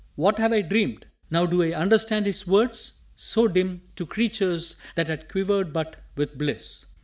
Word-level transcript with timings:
What 0.15 0.39
have 0.39 0.51
I 0.51 0.63
dreamed? 0.63 1.05
Now 1.29 1.45
do 1.45 1.61
I 1.61 1.73
understand 1.75 2.25
His 2.25 2.47
words, 2.47 3.01
so 3.15 3.47
dim 3.47 3.83
To 3.97 4.05
creatures 4.07 4.77
that 4.95 5.05
had 5.05 5.29
quivered 5.29 5.71
but 5.73 5.97
with 6.15 6.39
bliss! 6.39 6.87